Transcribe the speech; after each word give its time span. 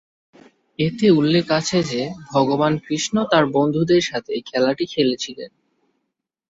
এতে 0.79 1.07
উল্লেখ 1.11 1.45
আছে 1.59 1.79
যে 1.83 2.01
ভগবান 2.31 2.73
কৃষ্ণ 2.85 3.15
তাঁর 3.31 3.45
বন্ধুদের 3.55 4.01
সাথে 4.01 4.33
খেলাটি 4.45 4.85
খেলেছিলেন। 4.87 5.51